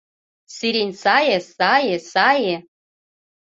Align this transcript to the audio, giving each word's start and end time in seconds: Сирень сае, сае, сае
Сирень 0.55 0.93
сае, 1.01 1.37
сае, 1.51 1.95
сае 2.11 2.55